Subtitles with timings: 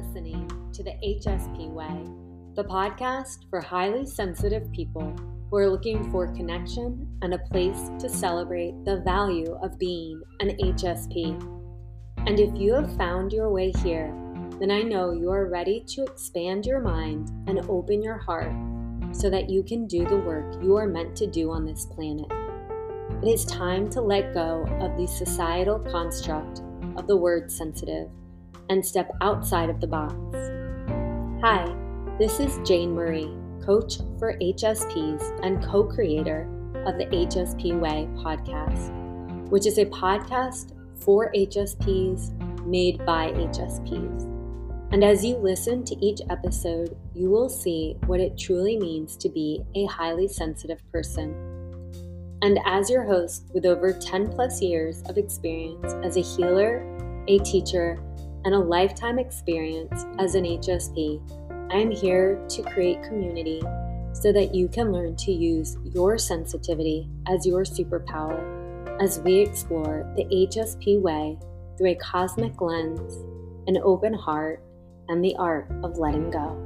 [0.00, 2.08] listening to the HSP Way,
[2.54, 5.14] the podcast for highly sensitive people
[5.50, 10.56] who are looking for connection and a place to celebrate the value of being an
[10.56, 11.38] HSP.
[12.26, 14.10] And if you have found your way here,
[14.58, 18.52] then I know you are ready to expand your mind and open your heart
[19.12, 22.30] so that you can do the work you are meant to do on this planet.
[23.22, 26.62] It is time to let go of the societal construct
[26.96, 28.08] of the word sensitive
[28.70, 30.14] and step outside of the box.
[31.42, 31.66] Hi,
[32.18, 36.48] this is Jane Marie, coach for HSPs and co creator
[36.86, 38.92] of the HSP Way podcast,
[39.50, 42.30] which is a podcast for HSPs
[42.64, 44.26] made by HSPs.
[44.92, 49.28] And as you listen to each episode, you will see what it truly means to
[49.28, 51.34] be a highly sensitive person.
[52.42, 56.86] And as your host with over 10 plus years of experience as a healer,
[57.28, 58.00] a teacher,
[58.44, 61.20] and a lifetime experience as an HSP,
[61.70, 63.60] I am here to create community
[64.12, 68.60] so that you can learn to use your sensitivity as your superpower
[69.00, 71.38] as we explore the HSP way
[71.76, 73.14] through a cosmic lens,
[73.66, 74.62] an open heart,
[75.08, 76.56] and the art of letting go.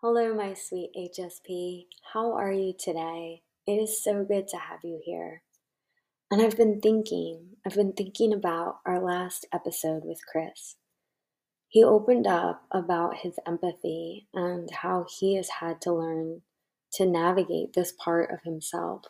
[0.00, 1.86] Hello, my sweet HSP.
[2.12, 3.42] How are you today?
[3.66, 5.42] It is so good to have you here.
[6.34, 10.74] And I've been thinking, I've been thinking about our last episode with Chris.
[11.68, 16.42] He opened up about his empathy and how he has had to learn
[16.94, 19.04] to navigate this part of himself.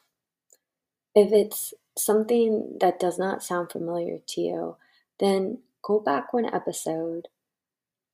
[1.14, 4.76] If it's something that does not sound familiar to you,
[5.18, 7.28] then go back one episode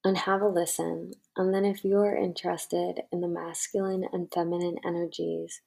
[0.05, 1.15] and have a listen.
[1.37, 5.63] And then, if you're interested in the masculine and feminine energies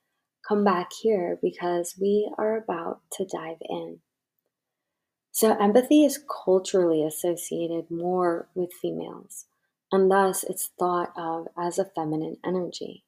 [0.47, 3.99] come back here because we are about to dive in.
[5.31, 9.45] So, empathy is culturally associated more with females,
[9.91, 13.03] and thus it's thought of as a feminine energy.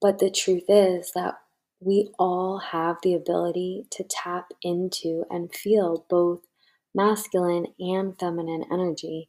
[0.00, 1.36] But the truth is that
[1.80, 6.40] we all have the ability to tap into and feel both
[6.94, 9.28] masculine and feminine energy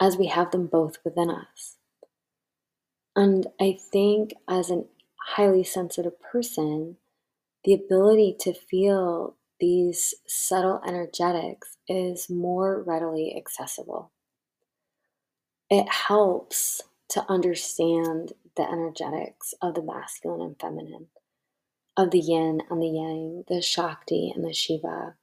[0.00, 1.76] as we have them both within us.
[3.16, 4.86] And I think as an
[5.26, 6.96] highly sensitive person,
[7.64, 14.12] the ability to feel these subtle energetics is more readily accessible.
[15.70, 21.08] It helps to understand the energetics of the masculine and feminine,
[21.96, 25.14] of the yin and the yang, the Shakti and the Shiva,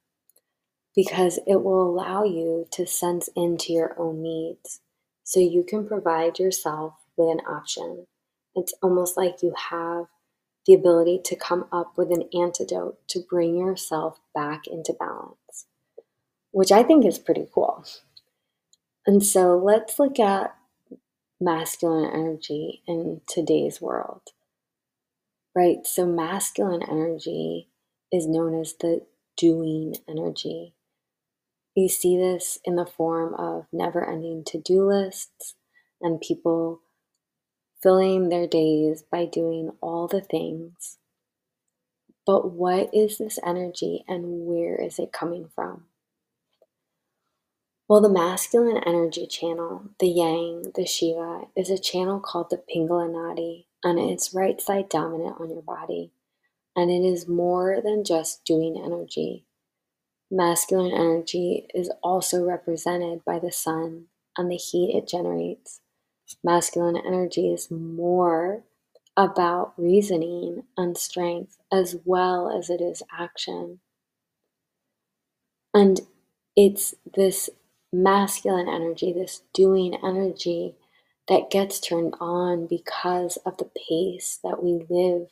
[0.94, 4.80] because it will allow you to sense into your own needs
[5.24, 8.06] so you can provide yourself with an option
[8.56, 10.06] it's almost like you have
[10.66, 15.66] the ability to come up with an antidote to bring yourself back into balance,
[16.50, 17.84] which I think is pretty cool.
[19.06, 20.56] And so let's look at
[21.40, 24.22] masculine energy in today's world.
[25.54, 25.86] Right?
[25.86, 27.68] So, masculine energy
[28.12, 29.06] is known as the
[29.36, 30.74] doing energy.
[31.74, 35.54] You see this in the form of never ending to do lists
[36.00, 36.82] and people
[37.86, 40.98] filling their days by doing all the things.
[42.26, 45.84] But what is this energy and where is it coming from?
[47.88, 53.08] Well, the masculine energy channel, the yang, the Shiva, is a channel called the Pingala
[53.08, 56.10] Nadi, and it's right side dominant on your body.
[56.74, 59.46] And it is more than just doing energy.
[60.28, 65.80] Masculine energy is also represented by the sun and the heat it generates
[66.42, 68.62] masculine energy is more
[69.16, 73.80] about reasoning and strength as well as it is action.
[75.72, 76.00] And
[76.56, 77.50] it's this
[77.92, 80.74] masculine energy, this doing energy
[81.28, 85.28] that gets turned on because of the pace that we live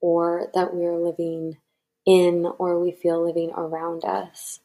[0.00, 1.58] or that we're living
[2.04, 4.60] in or we feel living around us.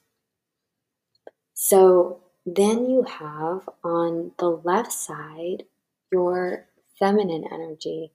[1.54, 5.66] So then you have on the left side
[6.14, 6.68] your
[6.98, 8.14] feminine energy,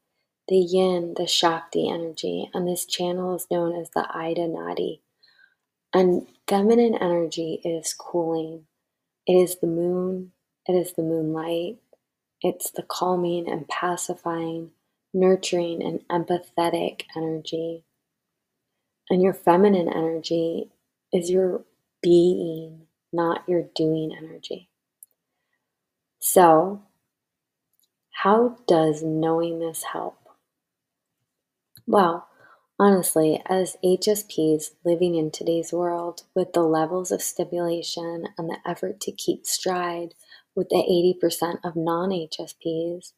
[0.49, 5.01] the yin, the Shakti energy, and this channel is known as the Ida Nadi.
[5.93, 8.65] And feminine energy is cooling.
[9.27, 10.33] It is the moon,
[10.67, 11.79] it is the moonlight,
[12.41, 14.71] it's the calming and pacifying,
[15.15, 17.85] nurturing and empathetic energy.
[19.11, 20.71] And your feminine energy
[21.13, 21.65] is your
[22.03, 24.69] being, not your doing energy.
[26.21, 26.83] So,
[28.11, 30.19] how does knowing this help?
[31.87, 32.29] Well,
[32.83, 39.01] Honestly, as HSPs living in today's world with the levels of stimulation and the effort
[39.03, 40.15] to keep stride
[40.57, 43.13] with the 80% of non HSPs,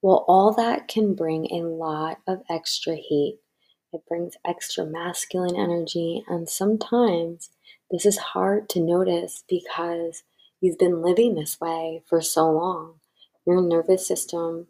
[0.00, 3.40] well, all that can bring a lot of extra heat.
[3.92, 7.50] It brings extra masculine energy, and sometimes
[7.90, 10.22] this is hard to notice because
[10.60, 12.94] you've been living this way for so long.
[13.46, 14.68] Your nervous system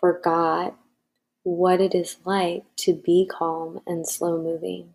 [0.00, 0.76] forgot
[1.42, 4.94] what it is like to be calm and slow moving.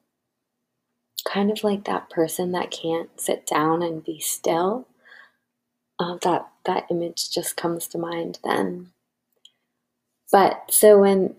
[1.25, 4.87] Kind of like that person that can't sit down and be still.
[5.99, 8.87] Uh, that that image just comes to mind then.
[10.31, 11.35] But so when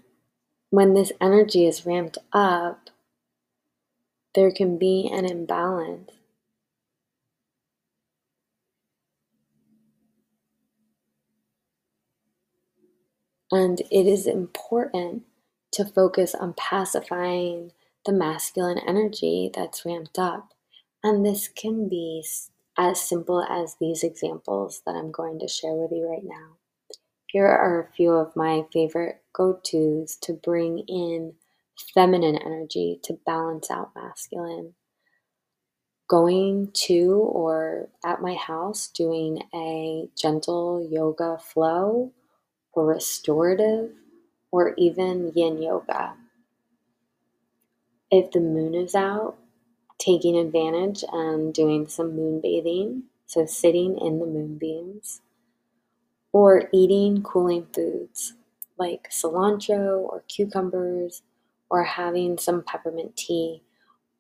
[0.71, 2.89] when this energy is ramped up,
[4.35, 6.11] there can be an imbalance.
[13.51, 15.25] And it is important
[15.73, 17.73] to focus on pacifying
[18.07, 20.55] the masculine energy that's ramped up.
[21.05, 22.25] And this can be
[22.79, 26.57] as simple as these examples that I'm going to share with you right now.
[27.27, 31.35] Here are a few of my favorite go tos to bring in
[31.95, 34.75] feminine energy to balance out masculine.
[36.09, 42.13] Going to or at my house doing a gentle yoga flow
[42.73, 43.91] or restorative
[44.51, 46.15] or even yin yoga.
[48.11, 49.39] If the moon is out,
[49.99, 55.23] taking advantage and doing some moon bathing, so sitting in the moonbeams,
[56.33, 58.35] or eating cooling foods
[58.79, 61.23] like cilantro or cucumbers,
[61.73, 63.63] or having some peppermint tea.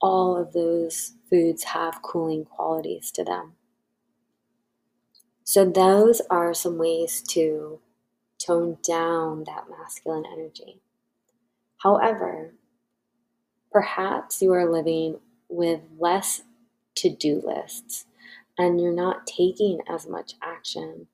[0.00, 3.52] All of those foods have cooling qualities to them.
[5.44, 7.78] So, those are some ways to
[8.38, 10.80] tone down that masculine energy.
[11.82, 12.54] However,
[13.70, 15.18] perhaps you are living
[15.50, 16.42] with less
[16.96, 18.06] to do lists
[18.56, 21.06] and you're not taking as much action,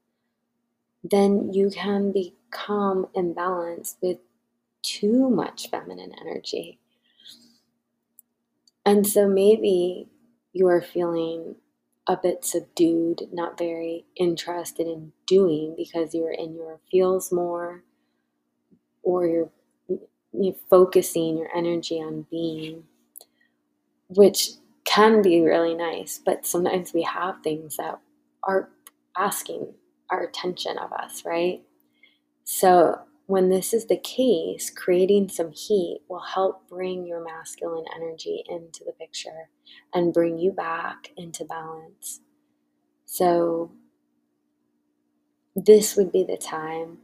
[1.03, 4.19] then you can become imbalanced with
[4.89, 6.79] too much feminine energy.
[8.87, 10.09] And so maybe
[10.53, 11.57] you are feeling
[12.07, 17.85] a bit subdued, not very interested in doing because you're in your feels more,
[19.03, 19.51] or you're,
[20.33, 22.85] you're focusing your energy on being,
[24.09, 24.53] which
[24.87, 26.19] can be really nice.
[26.25, 27.99] But sometimes we have things that
[28.43, 28.71] are
[29.17, 29.75] asking
[30.11, 31.61] our attention of us, right?
[32.45, 38.43] So when this is the case, creating some heat will help bring your masculine energy
[38.49, 39.51] into the picture
[39.93, 42.21] and bring you back into balance.
[43.05, 43.71] So,
[45.55, 47.01] this would be the time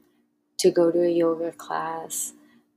[0.60, 2.32] to go to a yoga class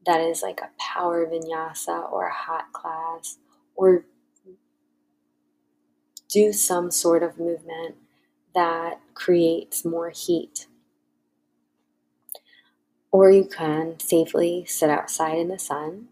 [0.05, 3.37] that is like a power vinyasa or a hot class,
[3.77, 4.03] or
[6.27, 7.95] do some sort of movement
[8.53, 10.67] that creates more heat
[13.11, 16.07] or you can safely sit outside in the sun.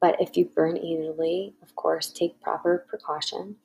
[0.00, 3.56] But if you burn easily, of course, take proper precaution.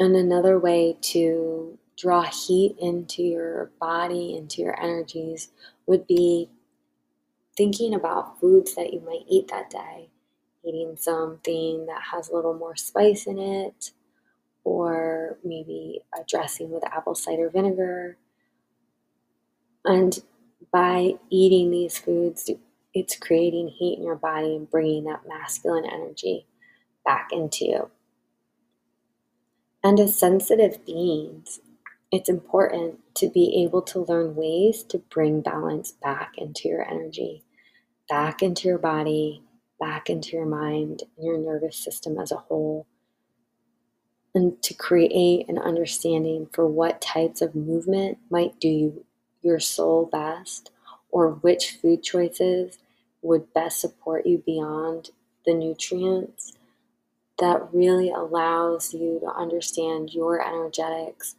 [0.00, 5.50] And another way to draw heat into your body, into your energies,
[5.86, 6.50] would be
[7.56, 10.08] thinking about foods that you might eat that day.
[10.64, 13.92] Eating something that has a little more spice in it,
[14.64, 18.16] or maybe a dressing with apple cider vinegar,
[19.84, 20.18] and
[20.72, 22.50] by eating these foods,
[22.94, 26.46] it's creating heat in your body and bringing that masculine energy
[27.04, 27.90] back into you.
[29.82, 31.60] And as sensitive beings,
[32.12, 37.42] it's important to be able to learn ways to bring balance back into your energy,
[38.08, 39.42] back into your body,
[39.80, 42.86] back into your mind and your nervous system as a whole.
[44.34, 49.04] And to create an understanding for what types of movement might do you
[49.42, 50.70] your soul best
[51.10, 52.78] or which food choices
[53.20, 55.10] would best support you beyond
[55.44, 56.54] the nutrients
[57.38, 61.34] that really allows you to understand your energetics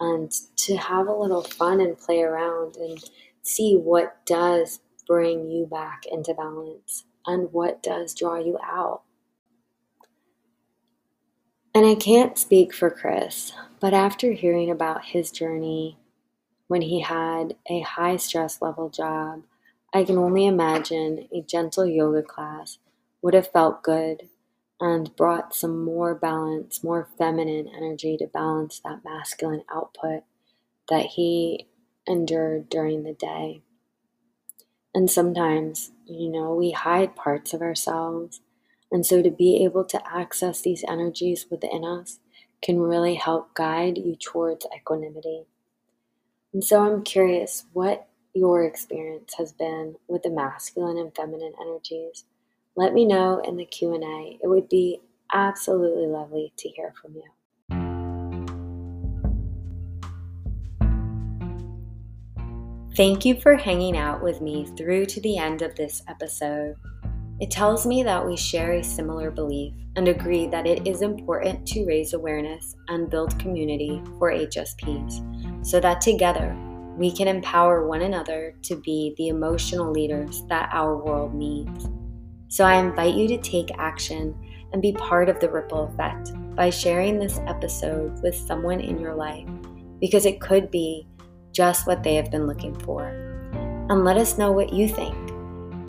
[0.00, 2.98] and to have a little fun and play around and
[3.42, 9.02] see what does bring you back into balance and what does draw you out.
[11.74, 15.98] And I can't speak for Chris, but after hearing about his journey
[16.74, 19.44] when he had a high stress level job,
[19.92, 22.78] I can only imagine a gentle yoga class
[23.22, 24.28] would have felt good
[24.80, 30.24] and brought some more balance, more feminine energy to balance that masculine output
[30.88, 31.68] that he
[32.08, 33.62] endured during the day.
[34.92, 38.40] And sometimes, you know, we hide parts of ourselves.
[38.90, 42.18] And so to be able to access these energies within us
[42.60, 45.44] can really help guide you towards equanimity.
[46.54, 52.24] And so I'm curious what your experience has been with the masculine and feminine energies.
[52.76, 54.38] Let me know in the Q&A.
[54.40, 55.00] It would be
[55.32, 57.24] absolutely lovely to hear from you.
[62.96, 66.76] Thank you for hanging out with me through to the end of this episode.
[67.40, 71.66] It tells me that we share a similar belief and agree that it is important
[71.66, 75.33] to raise awareness and build community for HSPs
[75.64, 76.56] so that together
[76.96, 81.88] we can empower one another to be the emotional leaders that our world needs.
[82.48, 84.36] So I invite you to take action
[84.72, 89.14] and be part of the ripple effect by sharing this episode with someone in your
[89.14, 89.48] life
[90.00, 91.08] because it could be
[91.52, 93.08] just what they have been looking for.
[93.90, 95.16] And let us know what you think.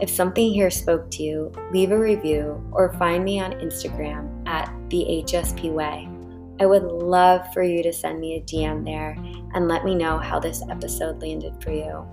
[0.01, 4.71] If something here spoke to you, leave a review or find me on Instagram at
[4.89, 6.09] the HSP Way.
[6.59, 9.17] I would love for you to send me a DM there
[9.53, 12.07] and let me know how this episode landed for you.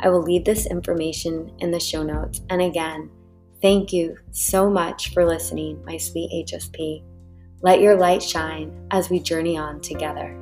[0.00, 2.40] I will leave this information in the show notes.
[2.50, 3.10] And again,
[3.60, 7.02] thank you so much for listening, my sweet HSP.
[7.62, 10.39] Let your light shine as we journey on together.